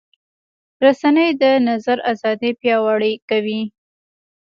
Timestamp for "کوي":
3.29-3.61